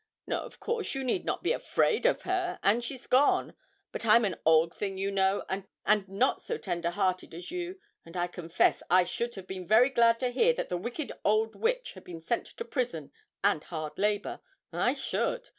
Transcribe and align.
No, 0.25 0.39
of 0.39 0.59
course, 0.59 0.95
you 0.95 1.03
need 1.03 1.25
not 1.25 1.43
be 1.43 1.51
afraid 1.53 2.07
of 2.07 2.23
her. 2.23 2.57
And 2.63 2.83
she's 2.83 3.05
gone. 3.05 3.53
But 3.91 4.03
I'm 4.03 4.25
an 4.25 4.37
old 4.45 4.73
thing, 4.73 4.97
you 4.97 5.11
know, 5.11 5.45
and 5.47 5.65
not 6.09 6.41
so 6.41 6.57
tender 6.57 6.89
hearted 6.89 7.35
as 7.35 7.51
you; 7.51 7.79
and 8.03 8.17
I 8.17 8.25
confess 8.25 8.81
I 8.89 9.03
should 9.03 9.35
have 9.35 9.45
been 9.45 9.67
very 9.67 9.91
glad 9.91 10.17
to 10.21 10.31
hear 10.31 10.53
that 10.53 10.69
the 10.69 10.77
wicked 10.77 11.11
old 11.23 11.53
witch 11.55 11.93
had 11.93 12.03
been 12.03 12.23
sent 12.23 12.47
to 12.47 12.65
prison 12.65 13.11
and 13.43 13.63
hard 13.65 13.99
labour 13.99 14.39
I 14.73 14.95
should. 14.95 15.49